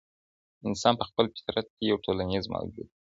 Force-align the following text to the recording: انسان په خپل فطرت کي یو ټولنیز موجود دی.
انسان 0.67 0.93
په 0.99 1.03
خپل 1.09 1.25
فطرت 1.35 1.67
کي 1.75 1.83
یو 1.89 1.97
ټولنیز 2.05 2.43
موجود 2.53 2.87
دی. 2.89 2.95